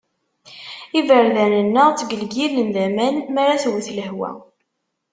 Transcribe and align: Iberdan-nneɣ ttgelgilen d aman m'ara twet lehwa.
Iberdan-nneɣ 0.99 1.87
ttgelgilen 1.91 2.67
d 2.75 2.77
aman 2.85 3.15
m'ara 3.33 3.61
twet 3.63 3.87
lehwa. 3.97 4.31